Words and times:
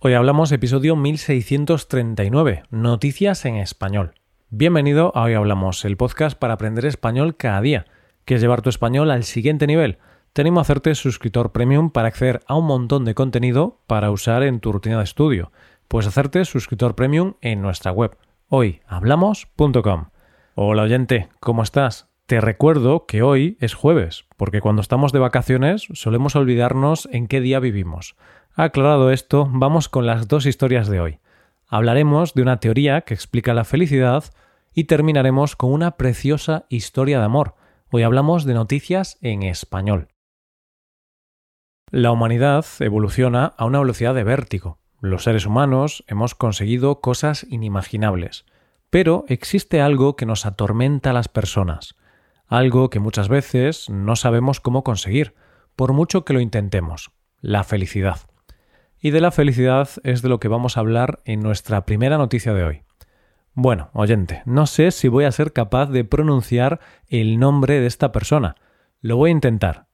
Hoy 0.00 0.14
hablamos 0.14 0.52
episodio 0.52 0.94
1639, 0.94 2.62
Noticias 2.70 3.44
en 3.44 3.56
Español. 3.56 4.14
Bienvenido 4.48 5.10
a 5.16 5.24
Hoy 5.24 5.34
Hablamos, 5.34 5.84
el 5.84 5.96
podcast 5.96 6.38
para 6.38 6.54
aprender 6.54 6.86
español 6.86 7.36
cada 7.36 7.60
día. 7.60 7.84
¿Quieres 8.24 8.40
llevar 8.40 8.62
tu 8.62 8.68
español 8.68 9.10
al 9.10 9.24
siguiente 9.24 9.66
nivel? 9.66 9.98
Tenemos 10.32 10.60
a 10.60 10.62
hacerte 10.62 10.94
suscriptor 10.94 11.50
premium 11.50 11.90
para 11.90 12.06
acceder 12.06 12.42
a 12.46 12.54
un 12.54 12.66
montón 12.66 13.04
de 13.04 13.16
contenido 13.16 13.80
para 13.88 14.12
usar 14.12 14.44
en 14.44 14.60
tu 14.60 14.70
rutina 14.70 14.98
de 14.98 15.02
estudio. 15.02 15.50
Puedes 15.88 16.06
hacerte 16.06 16.44
suscriptor 16.44 16.94
premium 16.94 17.34
en 17.40 17.60
nuestra 17.60 17.90
web, 17.90 18.16
hoyhablamos.com. 18.50 20.10
Hola 20.54 20.82
oyente, 20.84 21.28
¿cómo 21.40 21.64
estás? 21.64 22.08
Te 22.26 22.40
recuerdo 22.40 23.06
que 23.06 23.22
hoy 23.22 23.56
es 23.58 23.74
jueves, 23.74 24.26
porque 24.36 24.60
cuando 24.60 24.82
estamos 24.82 25.12
de 25.12 25.18
vacaciones 25.18 25.88
solemos 25.94 26.36
olvidarnos 26.36 27.08
en 27.10 27.26
qué 27.26 27.40
día 27.40 27.58
vivimos. 27.58 28.16
Aclarado 28.60 29.12
esto, 29.12 29.48
vamos 29.52 29.88
con 29.88 30.04
las 30.04 30.26
dos 30.26 30.44
historias 30.44 30.88
de 30.88 30.98
hoy. 30.98 31.20
Hablaremos 31.68 32.34
de 32.34 32.42
una 32.42 32.58
teoría 32.58 33.02
que 33.02 33.14
explica 33.14 33.54
la 33.54 33.62
felicidad 33.62 34.24
y 34.74 34.84
terminaremos 34.84 35.54
con 35.54 35.72
una 35.72 35.92
preciosa 35.92 36.66
historia 36.68 37.20
de 37.20 37.24
amor. 37.24 37.54
Hoy 37.92 38.02
hablamos 38.02 38.44
de 38.44 38.54
noticias 38.54 39.16
en 39.20 39.44
español. 39.44 40.08
La 41.92 42.10
humanidad 42.10 42.66
evoluciona 42.80 43.54
a 43.56 43.64
una 43.64 43.78
velocidad 43.78 44.12
de 44.12 44.24
vértigo. 44.24 44.80
Los 45.00 45.22
seres 45.22 45.46
humanos 45.46 46.02
hemos 46.08 46.34
conseguido 46.34 47.00
cosas 47.00 47.46
inimaginables. 47.48 48.44
Pero 48.90 49.24
existe 49.28 49.80
algo 49.80 50.16
que 50.16 50.26
nos 50.26 50.46
atormenta 50.46 51.10
a 51.10 51.12
las 51.12 51.28
personas, 51.28 51.94
algo 52.48 52.90
que 52.90 52.98
muchas 52.98 53.28
veces 53.28 53.88
no 53.88 54.16
sabemos 54.16 54.58
cómo 54.58 54.82
conseguir, 54.82 55.36
por 55.76 55.92
mucho 55.92 56.24
que 56.24 56.32
lo 56.32 56.40
intentemos, 56.40 57.12
la 57.40 57.62
felicidad. 57.62 58.18
Y 59.00 59.10
de 59.10 59.20
la 59.20 59.30
felicidad 59.30 59.88
es 60.02 60.22
de 60.22 60.28
lo 60.28 60.40
que 60.40 60.48
vamos 60.48 60.76
a 60.76 60.80
hablar 60.80 61.20
en 61.24 61.40
nuestra 61.40 61.86
primera 61.86 62.18
noticia 62.18 62.52
de 62.52 62.64
hoy. 62.64 62.82
Bueno, 63.54 63.90
oyente, 63.92 64.42
no 64.44 64.66
sé 64.66 64.90
si 64.90 65.06
voy 65.06 65.24
a 65.24 65.32
ser 65.32 65.52
capaz 65.52 65.86
de 65.86 66.04
pronunciar 66.04 66.80
el 67.06 67.38
nombre 67.38 67.80
de 67.80 67.86
esta 67.86 68.10
persona. 68.10 68.56
Lo 69.00 69.16
voy 69.16 69.30
a 69.30 69.32
intentar. 69.32 69.86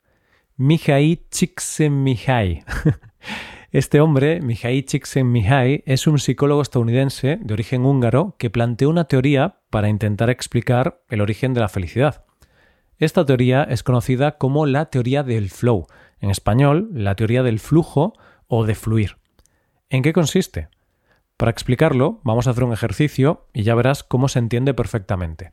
Mihai 0.56 1.26
Csikszentmihalyi. 1.30 2.62
Este 3.70 4.00
hombre, 4.00 4.40
Mihai 4.40 4.84
Csikszentmihalyi, 4.84 5.82
es 5.84 6.06
un 6.06 6.20
psicólogo 6.20 6.62
estadounidense 6.62 7.40
de 7.42 7.54
origen 7.54 7.84
húngaro 7.84 8.36
que 8.38 8.48
planteó 8.48 8.88
una 8.88 9.04
teoría 9.04 9.56
para 9.68 9.88
intentar 9.88 10.30
explicar 10.30 11.02
el 11.08 11.20
origen 11.20 11.54
de 11.54 11.60
la 11.60 11.68
felicidad. 11.68 12.24
Esta 12.98 13.26
teoría 13.26 13.64
es 13.64 13.82
conocida 13.82 14.38
como 14.38 14.66
la 14.66 14.86
teoría 14.90 15.24
del 15.24 15.50
flow, 15.50 15.88
en 16.20 16.30
español, 16.30 16.88
la 16.92 17.16
teoría 17.16 17.42
del 17.42 17.58
flujo 17.58 18.14
o 18.56 18.64
de 18.64 18.76
fluir. 18.76 19.16
¿En 19.90 20.02
qué 20.02 20.12
consiste? 20.12 20.68
Para 21.36 21.50
explicarlo, 21.50 22.20
vamos 22.22 22.46
a 22.46 22.50
hacer 22.50 22.62
un 22.62 22.72
ejercicio 22.72 23.48
y 23.52 23.64
ya 23.64 23.74
verás 23.74 24.04
cómo 24.04 24.28
se 24.28 24.38
entiende 24.38 24.74
perfectamente. 24.74 25.50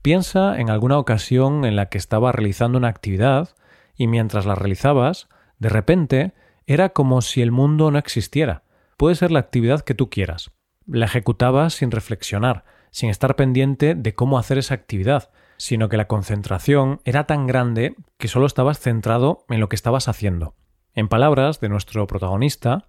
Piensa 0.00 0.58
en 0.58 0.70
alguna 0.70 0.98
ocasión 0.98 1.66
en 1.66 1.76
la 1.76 1.90
que 1.90 1.98
estaba 1.98 2.32
realizando 2.32 2.78
una 2.78 2.88
actividad 2.88 3.50
y 3.94 4.06
mientras 4.06 4.46
la 4.46 4.54
realizabas, 4.54 5.28
de 5.58 5.68
repente 5.68 6.32
era 6.66 6.88
como 6.88 7.20
si 7.20 7.42
el 7.42 7.50
mundo 7.50 7.90
no 7.90 7.98
existiera. 7.98 8.62
Puede 8.96 9.14
ser 9.14 9.30
la 9.30 9.40
actividad 9.40 9.82
que 9.82 9.94
tú 9.94 10.08
quieras. 10.08 10.52
La 10.86 11.04
ejecutabas 11.04 11.74
sin 11.74 11.90
reflexionar, 11.90 12.64
sin 12.90 13.10
estar 13.10 13.36
pendiente 13.36 13.94
de 13.94 14.14
cómo 14.14 14.38
hacer 14.38 14.56
esa 14.56 14.74
actividad, 14.74 15.30
sino 15.58 15.90
que 15.90 15.98
la 15.98 16.08
concentración 16.08 17.02
era 17.04 17.26
tan 17.26 17.46
grande 17.46 17.94
que 18.16 18.28
solo 18.28 18.46
estabas 18.46 18.80
centrado 18.80 19.44
en 19.50 19.60
lo 19.60 19.68
que 19.68 19.76
estabas 19.76 20.08
haciendo. 20.08 20.54
En 20.94 21.08
palabras 21.08 21.58
de 21.60 21.70
nuestro 21.70 22.06
protagonista, 22.06 22.86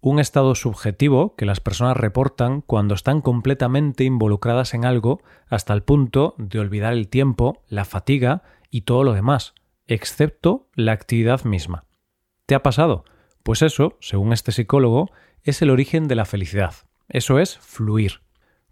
un 0.00 0.20
estado 0.20 0.54
subjetivo 0.54 1.34
que 1.34 1.44
las 1.44 1.60
personas 1.60 1.96
reportan 1.96 2.60
cuando 2.60 2.94
están 2.94 3.20
completamente 3.20 4.04
involucradas 4.04 4.74
en 4.74 4.84
algo 4.84 5.22
hasta 5.48 5.72
el 5.72 5.82
punto 5.82 6.34
de 6.38 6.60
olvidar 6.60 6.92
el 6.92 7.08
tiempo, 7.08 7.62
la 7.68 7.84
fatiga 7.84 8.42
y 8.70 8.82
todo 8.82 9.02
lo 9.02 9.12
demás, 9.12 9.54
excepto 9.86 10.68
la 10.74 10.92
actividad 10.92 11.44
misma. 11.44 11.84
¿Te 12.46 12.54
ha 12.54 12.62
pasado? 12.62 13.04
Pues 13.42 13.62
eso, 13.62 13.96
según 14.00 14.32
este 14.32 14.52
psicólogo, 14.52 15.10
es 15.42 15.62
el 15.62 15.70
origen 15.70 16.06
de 16.06 16.14
la 16.14 16.24
felicidad. 16.24 16.74
Eso 17.08 17.40
es 17.40 17.58
fluir. 17.58 18.20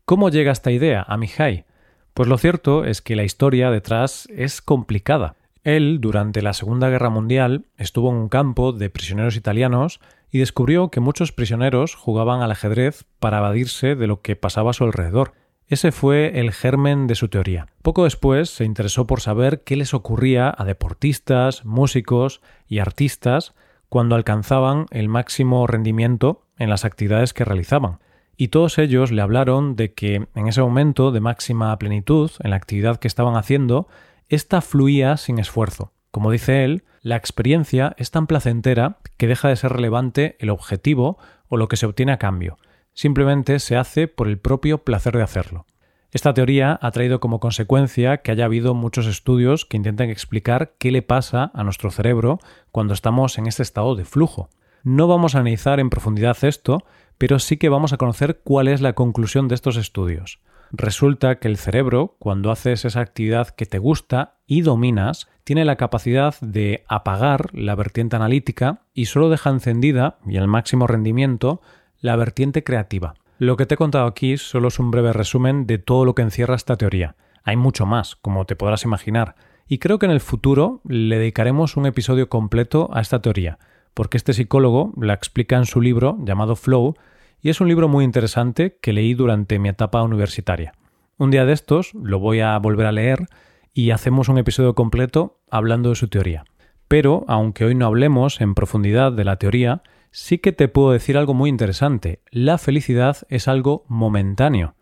¿Cómo 0.04 0.28
llega 0.28 0.52
esta 0.52 0.70
idea 0.70 1.04
a 1.06 1.16
Mihai? 1.16 1.66
Pues 2.14 2.28
lo 2.28 2.38
cierto 2.38 2.84
es 2.84 3.02
que 3.02 3.16
la 3.16 3.24
historia 3.24 3.70
detrás 3.70 4.28
es 4.30 4.62
complicada. 4.62 5.36
Él, 5.62 5.98
durante 6.00 6.40
la 6.42 6.54
Segunda 6.54 6.88
Guerra 6.88 7.10
Mundial, 7.10 7.66
estuvo 7.76 8.10
en 8.10 8.16
un 8.16 8.28
campo 8.28 8.72
de 8.72 8.88
prisioneros 8.88 9.36
italianos 9.36 10.00
y 10.30 10.38
descubrió 10.38 10.90
que 10.90 11.00
muchos 11.00 11.32
prisioneros 11.32 11.94
jugaban 11.94 12.40
al 12.40 12.50
ajedrez 12.50 13.04
para 13.18 13.38
evadirse 13.38 13.94
de 13.94 14.06
lo 14.06 14.22
que 14.22 14.36
pasaba 14.36 14.70
a 14.70 14.74
su 14.74 14.84
alrededor. 14.84 15.32
Ese 15.66 15.92
fue 15.92 16.40
el 16.40 16.52
germen 16.52 17.06
de 17.06 17.14
su 17.14 17.28
teoría. 17.28 17.68
Poco 17.82 18.04
después 18.04 18.50
se 18.50 18.64
interesó 18.64 19.06
por 19.06 19.20
saber 19.20 19.62
qué 19.62 19.76
les 19.76 19.94
ocurría 19.94 20.52
a 20.56 20.64
deportistas, 20.64 21.64
músicos 21.64 22.40
y 22.66 22.78
artistas 22.78 23.54
cuando 23.88 24.16
alcanzaban 24.16 24.86
el 24.90 25.08
máximo 25.08 25.66
rendimiento 25.66 26.42
en 26.58 26.70
las 26.70 26.84
actividades 26.84 27.34
que 27.34 27.44
realizaban. 27.44 27.98
Y 28.36 28.48
todos 28.48 28.78
ellos 28.78 29.12
le 29.12 29.20
hablaron 29.20 29.76
de 29.76 29.92
que 29.92 30.26
en 30.34 30.48
ese 30.48 30.62
momento 30.62 31.12
de 31.12 31.20
máxima 31.20 31.78
plenitud 31.78 32.30
en 32.40 32.50
la 32.50 32.56
actividad 32.56 32.96
que 32.96 33.08
estaban 33.08 33.36
haciendo, 33.36 33.86
esta 34.30 34.60
fluía 34.60 35.16
sin 35.16 35.40
esfuerzo. 35.40 35.92
Como 36.12 36.30
dice 36.30 36.64
él, 36.64 36.84
la 37.02 37.16
experiencia 37.16 37.94
es 37.98 38.12
tan 38.12 38.28
placentera 38.28 38.98
que 39.16 39.26
deja 39.26 39.48
de 39.48 39.56
ser 39.56 39.72
relevante 39.72 40.36
el 40.38 40.50
objetivo 40.50 41.18
o 41.48 41.56
lo 41.56 41.66
que 41.66 41.76
se 41.76 41.86
obtiene 41.86 42.12
a 42.12 42.18
cambio. 42.18 42.56
Simplemente 42.94 43.58
se 43.58 43.76
hace 43.76 44.06
por 44.06 44.28
el 44.28 44.38
propio 44.38 44.84
placer 44.84 45.16
de 45.16 45.24
hacerlo. 45.24 45.66
Esta 46.12 46.32
teoría 46.32 46.78
ha 46.80 46.90
traído 46.92 47.18
como 47.18 47.40
consecuencia 47.40 48.18
que 48.18 48.30
haya 48.30 48.44
habido 48.44 48.74
muchos 48.74 49.06
estudios 49.06 49.64
que 49.64 49.76
intentan 49.76 50.10
explicar 50.10 50.74
qué 50.78 50.92
le 50.92 51.02
pasa 51.02 51.50
a 51.52 51.64
nuestro 51.64 51.90
cerebro 51.90 52.38
cuando 52.70 52.94
estamos 52.94 53.36
en 53.36 53.46
este 53.46 53.64
estado 53.64 53.96
de 53.96 54.04
flujo. 54.04 54.48
No 54.84 55.08
vamos 55.08 55.34
a 55.34 55.40
analizar 55.40 55.80
en 55.80 55.90
profundidad 55.90 56.36
esto, 56.42 56.84
pero 57.18 57.40
sí 57.40 57.56
que 57.56 57.68
vamos 57.68 57.92
a 57.92 57.96
conocer 57.96 58.40
cuál 58.44 58.68
es 58.68 58.80
la 58.80 58.92
conclusión 58.92 59.48
de 59.48 59.56
estos 59.56 59.76
estudios. 59.76 60.40
Resulta 60.72 61.40
que 61.40 61.48
el 61.48 61.56
cerebro, 61.56 62.16
cuando 62.18 62.50
haces 62.50 62.84
esa 62.84 63.00
actividad 63.00 63.48
que 63.48 63.66
te 63.66 63.78
gusta 63.78 64.36
y 64.46 64.62
dominas, 64.62 65.28
tiene 65.42 65.64
la 65.64 65.76
capacidad 65.76 66.34
de 66.40 66.84
apagar 66.88 67.48
la 67.52 67.74
vertiente 67.74 68.16
analítica 68.16 68.82
y 68.94 69.06
solo 69.06 69.30
deja 69.30 69.50
encendida, 69.50 70.18
y 70.26 70.36
al 70.36 70.46
máximo 70.46 70.86
rendimiento, 70.86 71.60
la 72.00 72.14
vertiente 72.14 72.62
creativa. 72.62 73.14
Lo 73.38 73.56
que 73.56 73.66
te 73.66 73.74
he 73.74 73.78
contado 73.78 74.06
aquí 74.06 74.36
solo 74.36 74.68
es 74.68 74.78
un 74.78 74.90
breve 74.90 75.12
resumen 75.12 75.66
de 75.66 75.78
todo 75.78 76.04
lo 76.04 76.14
que 76.14 76.22
encierra 76.22 76.54
esta 76.54 76.76
teoría. 76.76 77.16
Hay 77.42 77.56
mucho 77.56 77.86
más, 77.86 78.16
como 78.16 78.44
te 78.44 78.54
podrás 78.54 78.84
imaginar, 78.84 79.34
y 79.66 79.78
creo 79.78 79.98
que 79.98 80.06
en 80.06 80.12
el 80.12 80.20
futuro 80.20 80.82
le 80.84 81.18
dedicaremos 81.18 81.76
un 81.76 81.86
episodio 81.86 82.28
completo 82.28 82.90
a 82.92 83.00
esta 83.00 83.22
teoría, 83.22 83.58
porque 83.94 84.18
este 84.18 84.34
psicólogo 84.34 84.92
la 85.00 85.14
explica 85.14 85.56
en 85.56 85.66
su 85.66 85.80
libro 85.80 86.18
llamado 86.22 86.54
Flow, 86.54 86.94
y 87.42 87.50
es 87.50 87.60
un 87.60 87.68
libro 87.68 87.88
muy 87.88 88.04
interesante 88.04 88.78
que 88.80 88.92
leí 88.92 89.14
durante 89.14 89.58
mi 89.58 89.68
etapa 89.68 90.02
universitaria. 90.02 90.72
Un 91.16 91.30
día 91.30 91.44
de 91.44 91.52
estos 91.52 91.92
lo 91.94 92.18
voy 92.18 92.40
a 92.40 92.58
volver 92.58 92.86
a 92.86 92.92
leer 92.92 93.26
y 93.72 93.90
hacemos 93.90 94.28
un 94.28 94.38
episodio 94.38 94.74
completo 94.74 95.40
hablando 95.50 95.90
de 95.90 95.96
su 95.96 96.08
teoría. 96.08 96.44
Pero, 96.88 97.24
aunque 97.28 97.64
hoy 97.64 97.74
no 97.74 97.86
hablemos 97.86 98.40
en 98.40 98.54
profundidad 98.54 99.12
de 99.12 99.24
la 99.24 99.36
teoría, 99.36 99.82
sí 100.10 100.38
que 100.38 100.52
te 100.52 100.68
puedo 100.68 100.92
decir 100.92 101.16
algo 101.16 101.34
muy 101.34 101.48
interesante. 101.48 102.20
La 102.30 102.58
felicidad 102.58 103.18
es 103.28 103.48
algo 103.48 103.84
momentáneo. 103.86 104.74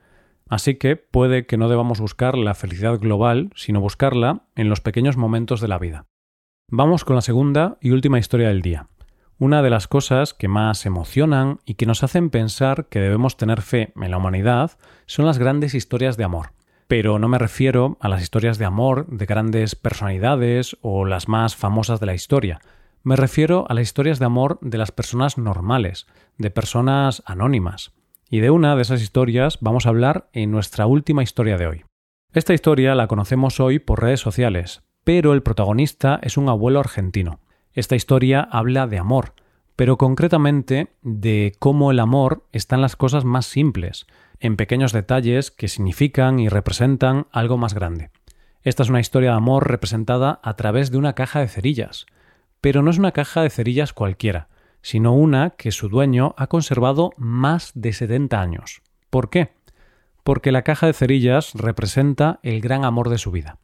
Así 0.49 0.77
que 0.77 0.97
puede 0.97 1.45
que 1.45 1.59
no 1.59 1.69
debamos 1.69 2.01
buscar 2.01 2.39
la 2.39 2.55
felicidad 2.55 2.99
global, 2.99 3.51
sino 3.55 3.81
buscarla 3.81 4.47
en 4.57 4.71
los 4.71 4.81
pequeños 4.81 5.19
momentos 5.19 5.61
de 5.61 5.69
la 5.69 5.79
vida. 5.79 6.07
Vamos 6.71 7.05
con 7.05 7.17
la 7.17 7.23
segunda 7.23 7.77
y 7.81 7.91
última 7.91 8.19
historia 8.19 8.49
del 8.49 8.63
día. 8.63 8.89
Una 9.41 9.63
de 9.63 9.71
las 9.71 9.87
cosas 9.87 10.35
que 10.35 10.49
más 10.49 10.85
emocionan 10.85 11.61
y 11.65 11.75
que 11.75 11.87
nos 11.87 12.03
hacen 12.03 12.29
pensar 12.29 12.87
que 12.87 12.99
debemos 12.99 13.37
tener 13.37 13.63
fe 13.63 13.93
en 13.95 14.11
la 14.11 14.17
humanidad 14.17 14.73
son 15.07 15.27
las 15.27 15.39
grandes 15.39 15.75
historias 15.75 16.17
de 16.17 16.25
amor. 16.25 16.51
Pero 16.89 17.21
no 17.21 17.29
me 17.29 17.39
refiero 17.39 17.99
a 18.01 18.09
las 18.09 18.21
historias 18.21 18.59
de 18.59 18.65
amor 18.65 19.07
de 19.07 19.27
grandes 19.27 19.77
personalidades 19.77 20.77
o 20.83 21.05
las 21.05 21.29
más 21.29 21.55
famosas 21.55 22.01
de 22.01 22.07
la 22.07 22.15
historia. 22.15 22.61
Me 23.05 23.15
refiero 23.15 23.65
a 23.69 23.75
las 23.75 23.85
historias 23.85 24.19
de 24.19 24.25
amor 24.25 24.59
de 24.61 24.77
las 24.77 24.91
personas 24.91 25.39
normales, 25.39 26.09
de 26.37 26.51
personas 26.51 27.23
anónimas. 27.25 27.93
Y 28.29 28.41
de 28.41 28.51
una 28.51 28.75
de 28.75 28.83
esas 28.83 29.01
historias 29.01 29.59
vamos 29.61 29.87
a 29.87 29.91
hablar 29.91 30.29
en 30.33 30.51
nuestra 30.51 30.87
última 30.87 31.23
historia 31.23 31.57
de 31.57 31.69
hoy. 31.69 31.85
Esta 32.33 32.55
historia 32.55 32.97
la 32.97 33.07
conocemos 33.07 33.61
hoy 33.61 33.79
por 33.79 34.03
redes 34.03 34.19
sociales, 34.19 34.83
pero 35.05 35.33
el 35.33 35.45
protagonista 35.45 36.19
es 36.25 36.37
un 36.37 36.49
abuelo 36.49 36.81
argentino. 36.81 37.39
Esta 37.79 37.95
historia 37.95 38.41
habla 38.51 38.89
de 38.89 38.99
amor, 38.99 39.35
pero 39.77 39.99
concretamente 39.99 40.89
de 41.03 41.53
cómo 41.61 41.93
el 41.93 42.01
amor 42.01 42.45
está 42.51 42.75
en 42.75 42.83
las 42.83 42.97
cosas 42.97 43.25
más 43.25 43.47
simples, 43.47 44.09
en 44.41 44.57
pequeños 44.57 44.93
detalles 44.93 45.53
que 45.53 45.69
significan 45.69 46.41
y 46.41 46.49
representan 46.49 47.29
algo 47.31 47.57
más 47.57 47.75
grande. 47.75 48.11
Esta 48.65 48.83
es 48.83 48.89
una 48.89 48.99
historia 48.99 49.31
de 49.31 49.37
amor 49.37 49.71
representada 49.71 50.41
a 50.43 50.57
través 50.57 50.91
de 50.91 50.99
una 50.99 51.13
caja 51.13 51.39
de 51.39 51.47
cerillas, 51.47 52.07
pero 52.61 52.83
no 52.83 52.91
es 52.91 52.99
una 52.99 53.13
caja 53.13 53.43
de 53.43 53.51
cerillas 53.51 53.93
cualquiera, 53.93 54.49
sino 54.83 55.15
una 55.15 55.51
que 55.51 55.71
su 55.71 55.89
dueño 55.89 56.35
ha 56.37 56.49
conservado 56.49 57.13
más 57.17 57.71
de 57.77 57.93
70 57.93 58.41
años. 58.41 58.83
¿Por 59.09 59.31
qué? 59.31 59.53
Porque 60.25 60.51
la 60.51 60.63
caja 60.63 60.89
de 60.89 60.95
cerillas 60.95 61.53
representa 61.55 62.41
el 62.43 62.61
gran 62.61 62.85
amor 62.85 63.09
de 63.09 63.19
su 63.19 63.31
vida. 63.31 63.59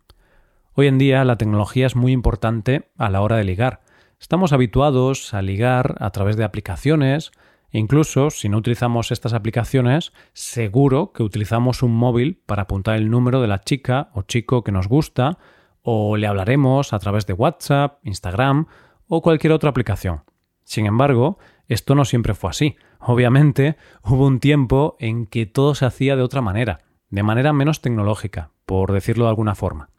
Hoy 0.74 0.86
en 0.86 0.98
día 0.98 1.24
la 1.24 1.36
tecnología 1.36 1.86
es 1.86 1.96
muy 1.96 2.12
importante 2.12 2.92
a 2.96 3.10
la 3.10 3.20
hora 3.20 3.38
de 3.38 3.42
ligar. 3.42 3.80
Estamos 4.20 4.52
habituados 4.52 5.34
a 5.34 5.42
ligar 5.42 5.96
a 6.00 6.10
través 6.10 6.36
de 6.36 6.44
aplicaciones, 6.44 7.32
e 7.70 7.78
incluso 7.78 8.30
si 8.30 8.48
no 8.48 8.58
utilizamos 8.58 9.10
estas 9.10 9.32
aplicaciones, 9.32 10.12
seguro 10.32 11.12
que 11.12 11.22
utilizamos 11.22 11.82
un 11.82 11.94
móvil 11.94 12.40
para 12.46 12.62
apuntar 12.62 12.96
el 12.96 13.10
número 13.10 13.40
de 13.40 13.48
la 13.48 13.60
chica 13.60 14.10
o 14.14 14.22
chico 14.22 14.62
que 14.62 14.72
nos 14.72 14.88
gusta, 14.88 15.38
o 15.82 16.16
le 16.16 16.26
hablaremos 16.26 16.92
a 16.92 16.98
través 16.98 17.26
de 17.26 17.34
WhatsApp, 17.34 17.98
Instagram 18.04 18.66
o 19.06 19.22
cualquier 19.22 19.52
otra 19.52 19.70
aplicación. 19.70 20.22
Sin 20.64 20.86
embargo, 20.86 21.38
esto 21.68 21.94
no 21.94 22.04
siempre 22.04 22.34
fue 22.34 22.50
así. 22.50 22.76
Obviamente, 23.00 23.76
hubo 24.04 24.26
un 24.26 24.40
tiempo 24.40 24.96
en 24.98 25.26
que 25.26 25.46
todo 25.46 25.74
se 25.74 25.86
hacía 25.86 26.16
de 26.16 26.22
otra 26.22 26.40
manera, 26.40 26.80
de 27.10 27.22
manera 27.22 27.52
menos 27.52 27.80
tecnológica, 27.80 28.50
por 28.66 28.92
decirlo 28.92 29.24
de 29.24 29.30
alguna 29.30 29.54
forma. 29.54 29.90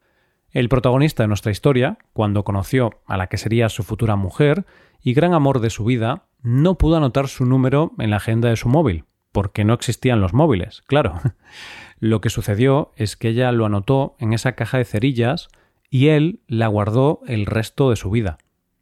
El 0.55 0.69
protagonista 0.69 1.21
de 1.21 1.27
nuestra 1.27 1.51
historia, 1.51 1.97
cuando 2.13 2.45
conoció 2.45 3.01
a 3.07 3.17
la 3.17 3.27
que 3.27 3.35
sería 3.35 3.67
su 3.67 3.83
futura 3.83 4.15
mujer 4.15 4.65
y 5.03 5.13
gran 5.13 5.33
amor 5.33 5.59
de 5.59 5.69
su 5.69 5.83
vida, 5.83 6.27
no 6.43 6.77
pudo 6.77 6.95
anotar 6.95 7.27
su 7.27 7.45
número 7.45 7.91
en 7.99 8.09
la 8.09 8.15
agenda 8.15 8.47
de 8.47 8.55
su 8.55 8.69
móvil, 8.69 9.03
porque 9.33 9.65
no 9.65 9.73
existían 9.73 10.21
los 10.21 10.33
móviles, 10.33 10.81
claro. 10.87 11.19
Lo 11.99 12.21
que 12.21 12.29
sucedió 12.29 12.93
es 12.95 13.17
que 13.17 13.27
ella 13.27 13.51
lo 13.51 13.65
anotó 13.65 14.15
en 14.17 14.31
esa 14.31 14.53
caja 14.53 14.77
de 14.77 14.85
cerillas 14.85 15.49
y 15.89 16.07
él 16.07 16.39
la 16.47 16.67
guardó 16.67 17.19
el 17.27 17.47
resto 17.47 17.89
de 17.89 17.97
su 17.97 18.09
vida. 18.09 18.37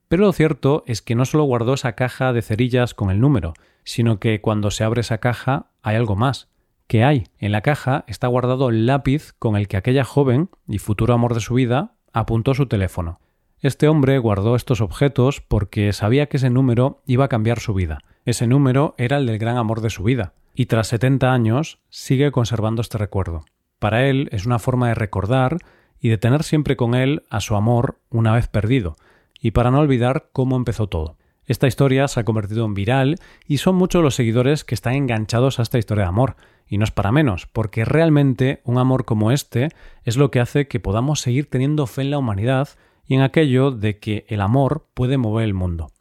Pero 0.09 0.25
lo 0.25 0.31
cierto 0.31 0.83
es 0.85 1.01
que 1.01 1.15
no 1.15 1.25
solo 1.25 1.43
guardó 1.45 1.73
esa 1.73 1.93
caja 1.93 2.33
de 2.33 2.43
cerillas 2.43 2.93
con 2.93 3.09
el 3.09 3.19
número, 3.19 3.55
sino 3.83 4.19
que 4.19 4.41
cuando 4.41 4.69
se 4.69 4.83
abre 4.83 5.01
esa 5.01 5.17
caja 5.17 5.71
hay 5.81 5.95
algo 5.95 6.15
más. 6.15 6.52
¿Qué 6.88 7.03
hay? 7.03 7.25
En 7.39 7.51
la 7.51 7.62
caja 7.62 8.06
está 8.07 8.27
guardado 8.27 8.69
el 8.69 8.85
lápiz 8.85 9.33
con 9.39 9.56
el 9.56 9.68
que 9.68 9.77
aquella 9.77 10.03
joven 10.03 10.50
y 10.68 10.80
futuro 10.80 11.13
amor 11.13 11.33
de 11.33 11.39
su 11.39 11.56
vida 11.56 11.95
apuntó 12.12 12.53
su 12.53 12.68
teléfono. 12.68 13.19
Este 13.59 13.88
hombre 13.88 14.18
guardó 14.19 14.56
estos 14.56 14.81
objetos 14.81 15.41
porque 15.41 15.94
sabía 15.94 16.27
que 16.27 16.38
ese 16.38 16.50
número 16.50 17.01
iba 17.06 17.25
a 17.25 17.30
cambiar 17.30 17.59
su 17.59 17.74
vida. 17.74 18.00
Ese 18.25 18.45
número 18.45 18.94
era 18.97 19.18
el 19.18 19.25
del 19.25 19.39
gran 19.39 19.57
amor 19.57 19.81
de 19.81 19.89
su 19.89 20.03
vida, 20.03 20.33
y 20.53 20.65
tras 20.65 20.88
70 20.88 21.31
años 21.31 21.80
sigue 21.89 22.31
conservando 22.31 22.81
este 22.81 22.97
recuerdo. 22.97 23.45
Para 23.80 24.06
él 24.07 24.30
es 24.31 24.45
una 24.45 24.59
forma 24.59 24.89
de 24.89 24.95
recordar 24.95 25.59
y 26.00 26.09
de 26.09 26.18
tener 26.18 26.44
siempre 26.44 26.75
con 26.75 26.94
él 26.94 27.24
a 27.30 27.39
su 27.39 27.56
amor 27.56 28.00
una 28.09 28.33
vez 28.33 28.47
perdido, 28.47 28.97
y 29.39 29.51
para 29.51 29.71
no 29.71 29.80
olvidar 29.80 30.30
cómo 30.33 30.57
empezó 30.57 30.88
todo. 30.88 31.18
Esta 31.45 31.68
historia 31.68 32.07
se 32.07 32.19
ha 32.19 32.25
convertido 32.25 32.65
en 32.65 32.74
viral 32.74 33.15
y 33.47 33.57
son 33.57 33.75
muchos 33.75 34.01
los 34.01 34.15
seguidores 34.15 34.63
que 34.63 34.75
están 34.75 34.94
enganchados 34.95 35.59
a 35.59 35.63
esta 35.63 35.77
historia 35.77 36.03
de 36.03 36.09
amor, 36.09 36.35
y 36.73 36.79
no 36.79 36.85
es 36.85 36.91
para 36.91 37.11
menos, 37.11 37.45
porque 37.45 37.85
realmente 37.85 38.59
un 38.63 38.79
amor 38.79 39.05
como 39.05 39.31
este 39.31 39.69
es 40.05 40.17
lo 40.17 40.31
que 40.31 40.39
hace 40.39 40.67
que 40.67 40.79
podamos 40.79 41.19
seguir 41.19 41.47
teniendo 41.47 41.85
fe 41.85 42.01
en 42.01 42.09
la 42.09 42.17
humanidad 42.17 42.67
y 43.05 43.13
en 43.13 43.21
aquello 43.21 43.69
de 43.69 43.99
que 43.99 44.25
el 44.27 44.41
amor 44.41 44.87
puede 44.95 45.19
mover 45.19 45.45
el 45.45 45.53
mundo. 45.53 45.91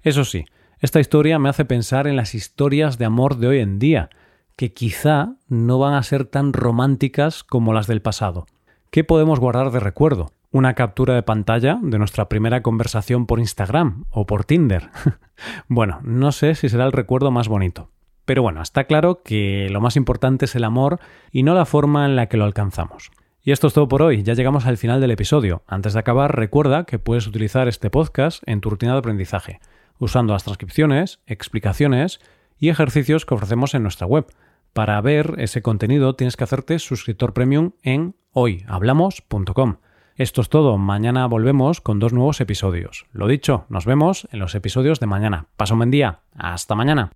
Eso 0.00 0.24
sí, 0.24 0.46
esta 0.80 1.00
historia 1.00 1.38
me 1.38 1.50
hace 1.50 1.66
pensar 1.66 2.06
en 2.06 2.16
las 2.16 2.34
historias 2.34 2.96
de 2.96 3.04
amor 3.04 3.36
de 3.36 3.48
hoy 3.48 3.58
en 3.58 3.78
día, 3.78 4.08
que 4.56 4.72
quizá 4.72 5.34
no 5.48 5.78
van 5.78 5.92
a 5.92 6.02
ser 6.02 6.24
tan 6.24 6.54
románticas 6.54 7.44
como 7.44 7.74
las 7.74 7.86
del 7.86 8.00
pasado. 8.00 8.46
¿Qué 8.90 9.04
podemos 9.04 9.38
guardar 9.38 9.70
de 9.70 9.80
recuerdo? 9.80 10.30
¿Una 10.50 10.72
captura 10.72 11.14
de 11.14 11.22
pantalla 11.22 11.78
de 11.82 11.98
nuestra 11.98 12.30
primera 12.30 12.62
conversación 12.62 13.26
por 13.26 13.38
Instagram 13.38 14.06
o 14.08 14.24
por 14.24 14.46
Tinder? 14.46 14.88
bueno, 15.68 16.00
no 16.04 16.32
sé 16.32 16.54
si 16.54 16.70
será 16.70 16.86
el 16.86 16.92
recuerdo 16.92 17.30
más 17.30 17.48
bonito. 17.48 17.90
Pero 18.32 18.40
bueno, 18.40 18.62
está 18.62 18.84
claro 18.84 19.20
que 19.22 19.68
lo 19.70 19.82
más 19.82 19.94
importante 19.94 20.46
es 20.46 20.54
el 20.54 20.64
amor 20.64 21.00
y 21.32 21.42
no 21.42 21.52
la 21.52 21.66
forma 21.66 22.06
en 22.06 22.16
la 22.16 22.30
que 22.30 22.38
lo 22.38 22.44
alcanzamos. 22.44 23.10
Y 23.42 23.52
esto 23.52 23.66
es 23.66 23.74
todo 23.74 23.88
por 23.88 24.00
hoy, 24.00 24.22
ya 24.22 24.32
llegamos 24.32 24.64
al 24.64 24.78
final 24.78 25.02
del 25.02 25.10
episodio. 25.10 25.64
Antes 25.66 25.92
de 25.92 25.98
acabar, 25.98 26.34
recuerda 26.34 26.84
que 26.84 26.98
puedes 26.98 27.26
utilizar 27.26 27.68
este 27.68 27.90
podcast 27.90 28.42
en 28.46 28.62
tu 28.62 28.70
rutina 28.70 28.92
de 28.92 29.00
aprendizaje, 29.00 29.60
usando 29.98 30.32
las 30.32 30.44
transcripciones, 30.44 31.20
explicaciones 31.26 32.20
y 32.58 32.70
ejercicios 32.70 33.26
que 33.26 33.34
ofrecemos 33.34 33.74
en 33.74 33.82
nuestra 33.82 34.06
web. 34.06 34.24
Para 34.72 34.98
ver 35.02 35.34
ese 35.36 35.60
contenido 35.60 36.16
tienes 36.16 36.38
que 36.38 36.44
hacerte 36.44 36.78
suscriptor 36.78 37.34
premium 37.34 37.72
en 37.82 38.14
hoyhablamos.com. 38.32 39.76
Esto 40.16 40.40
es 40.40 40.48
todo, 40.48 40.78
mañana 40.78 41.26
volvemos 41.26 41.82
con 41.82 41.98
dos 41.98 42.14
nuevos 42.14 42.40
episodios. 42.40 43.04
Lo 43.12 43.26
dicho, 43.26 43.66
nos 43.68 43.84
vemos 43.84 44.26
en 44.32 44.38
los 44.38 44.54
episodios 44.54 45.00
de 45.00 45.06
mañana. 45.06 45.48
Paso 45.58 45.74
un 45.74 45.80
buen 45.80 45.90
día, 45.90 46.20
hasta 46.34 46.74
mañana. 46.74 47.12